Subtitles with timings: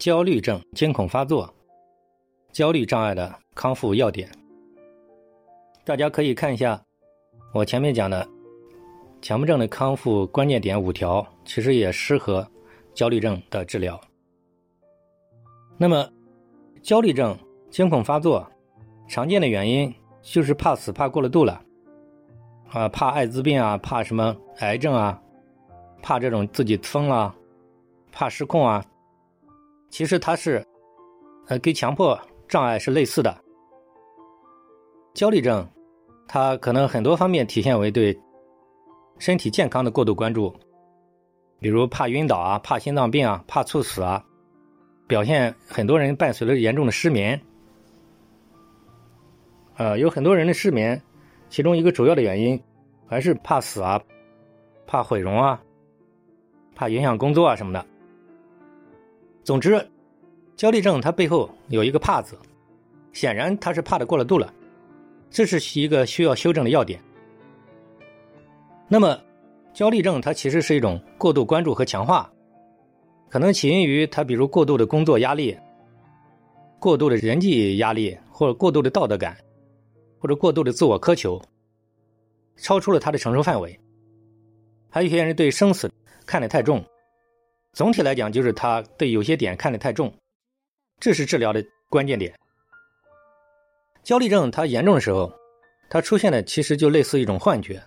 [0.00, 1.54] 焦虑症惊恐发作，
[2.52, 4.26] 焦虑障碍的康复要点。
[5.84, 6.82] 大家可以看一下
[7.52, 8.26] 我前面讲的
[9.20, 12.50] 强迫症的康复关键点五条，其实也适合
[12.94, 14.00] 焦虑症的治疗。
[15.76, 16.08] 那么，
[16.80, 17.38] 焦虑症
[17.68, 18.50] 惊恐发作
[19.06, 21.60] 常见的原因就是怕死怕过了度了，
[22.70, 25.22] 啊，怕艾滋病啊，怕什么癌症啊，
[26.00, 27.34] 怕这种自己疯了，
[28.10, 28.82] 怕失控啊。
[29.90, 30.64] 其实它是，
[31.48, 32.18] 呃，跟强迫
[32.48, 33.36] 障碍是类似的。
[35.12, 35.68] 焦虑症，
[36.28, 38.18] 它可能很多方面体现为对
[39.18, 40.54] 身体健康的过度关注，
[41.58, 44.24] 比如怕晕倒啊，怕心脏病啊，怕猝死啊，
[45.08, 47.38] 表现很多人伴随着严重的失眠。
[49.76, 51.02] 呃，有很多人的失眠，
[51.48, 52.62] 其中一个主要的原因
[53.08, 54.00] 还是怕死啊，
[54.86, 55.60] 怕毁容啊，
[56.76, 57.84] 怕影响工作啊什么的。
[59.42, 59.84] 总之，
[60.54, 62.38] 焦虑症它背后有一个“怕”字，
[63.12, 64.52] 显然他是怕的过了度了，
[65.30, 67.00] 这是一个需要修正的要点。
[68.86, 69.18] 那么，
[69.72, 72.30] 焦虑症它其实是一种过度关注和强化，
[73.28, 75.56] 可能起因于他比如过度的工作压力、
[76.78, 79.36] 过度的人际压力，或者过度的道德感，
[80.18, 81.40] 或者过度的自我苛求，
[82.56, 83.78] 超出了他的承受范围。
[84.90, 85.90] 还有一些人对生死
[86.26, 86.84] 看得太重。
[87.72, 90.12] 总体来讲，就是他对有些点看得太重，
[90.98, 92.34] 这是治疗的关键点。
[94.02, 95.32] 焦虑症它严重的时候，
[95.88, 97.80] 它出现的其实就类似一种幻觉。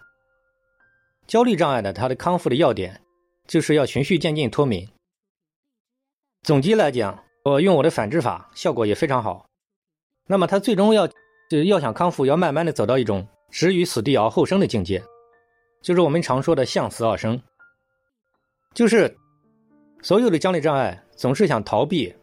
[1.27, 3.01] 焦虑障碍的它的康复的要点，
[3.45, 4.87] 就是要循序渐进脱敏。
[6.43, 9.45] 总结来讲，我用我的反制法，效果也非常好。
[10.27, 15.03] 那么他最终要，就是要想康复，要慢慢的走到一种置于死地而后生的境界，
[15.81, 17.41] 就是我们常说的向死而生，
[18.73, 19.17] 就是。
[20.03, 22.13] 所有的焦虑障碍总是想逃避，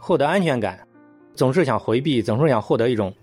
[0.00, 0.84] 获得安全感，
[1.36, 3.14] 总是想回避，总是想获得一种，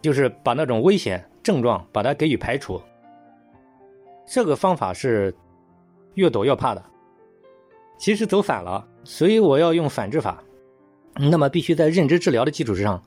[0.00, 2.80] 就是把那种危险症状把它给予排除。
[4.26, 5.34] 这个方法是
[6.14, 6.82] 越躲越怕的，
[7.98, 8.88] 其实走反了。
[9.04, 10.42] 所以我要用反制法，
[11.14, 13.00] 那么必须在认知治疗的基础之上，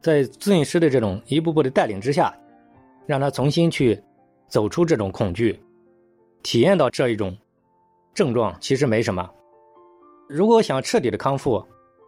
[0.00, 2.34] 在咨询师的这种一步步的带领之下，
[3.06, 4.02] 让他重新去
[4.48, 5.60] 走出这种恐惧，
[6.42, 7.36] 体验到这一种。
[8.14, 9.28] 症状其实没什么，
[10.28, 11.62] 如果想彻底的康复，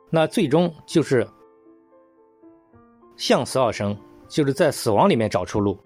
[0.09, 1.27] 那最终就是
[3.17, 3.97] 向死而生，
[4.29, 5.77] 就是在死亡里面找出路，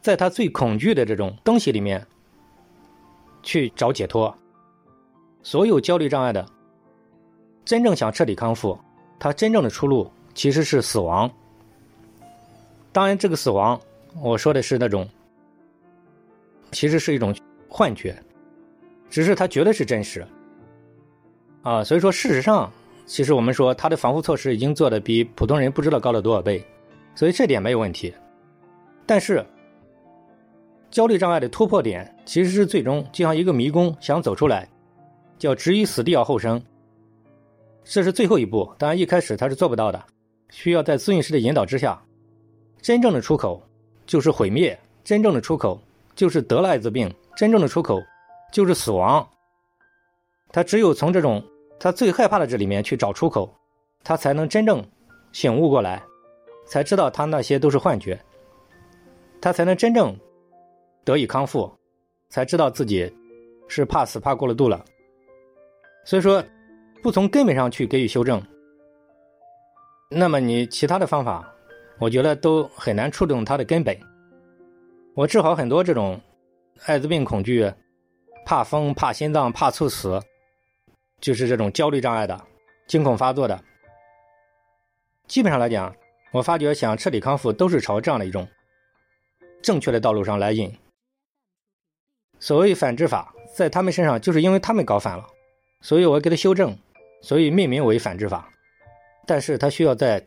[0.00, 2.04] 在他最恐惧的这种东西里面
[3.42, 4.34] 去找解脱。
[5.42, 6.44] 所有焦虑障碍的
[7.64, 8.78] 真正想彻底康复，
[9.18, 11.30] 他真正的出路其实是死亡。
[12.92, 13.78] 当然，这个死亡
[14.22, 15.06] 我说的是那种，
[16.72, 17.34] 其实是一种
[17.68, 18.20] 幻觉。
[19.10, 20.26] 只是它绝对是真实，
[21.62, 22.70] 啊，所以说事实上，
[23.06, 26.62] 其实我们说他的防护措施已经做的比普通人不知道高了多少倍，
[27.14, 28.12] 所以这点没有问题。
[29.06, 29.44] 但是，
[30.90, 34.68] 焦虑障碍的突破点其实是最终就像一个迷宫，想走出来，
[35.38, 36.62] 叫置于死地而后生，
[37.84, 38.70] 这是最后一步。
[38.78, 40.04] 当然一开始他是做不到的，
[40.50, 41.98] 需要在咨询师的引导之下，
[42.82, 43.62] 真正的出口
[44.06, 45.80] 就是毁灭，真正的出口
[46.14, 48.02] 就是得了艾滋病，真正的出口。
[48.50, 49.28] 就是死亡，
[50.50, 51.42] 他只有从这种
[51.78, 53.52] 他最害怕的这里面去找出口，
[54.02, 54.82] 他才能真正
[55.32, 56.02] 醒悟过来，
[56.66, 58.18] 才知道他那些都是幻觉，
[59.40, 60.16] 他才能真正
[61.04, 61.70] 得以康复，
[62.30, 63.14] 才知道自己
[63.68, 64.82] 是怕死怕过了度了。
[66.04, 66.42] 所以说，
[67.02, 68.42] 不从根本上去给予修正，
[70.10, 71.54] 那么你其他的方法，
[71.98, 73.94] 我觉得都很难触动他的根本。
[75.14, 76.18] 我治好很多这种
[76.86, 77.70] 艾滋病恐惧。
[78.48, 80.22] 怕风、怕心脏、怕猝死，
[81.20, 82.46] 就是这种焦虑障碍的、
[82.86, 83.62] 惊恐发作的。
[85.26, 85.94] 基本上来讲，
[86.32, 88.48] 我发觉想彻底康复，都是朝这样的一种
[89.60, 90.74] 正确的道路上来引。
[92.40, 95.26] 所谓反制法，在他们身上，就是因为他们搞反了，
[95.82, 96.74] 所以我给他修正，
[97.20, 98.50] 所以命名为反制法。
[99.26, 100.26] 但是他需要在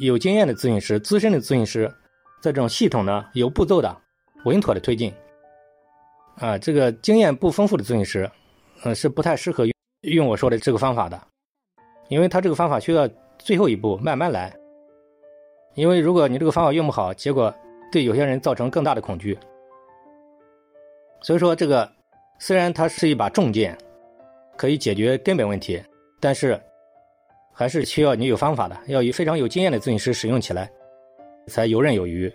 [0.00, 1.94] 有经验的咨询师、资深的咨询师，
[2.40, 4.00] 在这种系统的、有步骤的、
[4.46, 5.12] 稳妥的推进。
[6.38, 8.30] 啊，这个经验不丰富的咨询师，
[8.84, 9.64] 嗯，是不太适合
[10.02, 11.20] 用我说的这个方法的，
[12.08, 14.54] 因为他这个方法需要最后一步慢慢来。
[15.74, 17.54] 因为如果你这个方法用不好，结果
[17.90, 19.38] 对有些人造成更大的恐惧。
[21.22, 21.90] 所以说，这个
[22.38, 23.76] 虽然它是一把重剑，
[24.56, 25.82] 可以解决根本问题，
[26.20, 26.60] 但是
[27.52, 30.70] 还是需要你有方法的，要有非常有经验的咨询师使用起来，
[31.46, 32.32] 才游刃有余。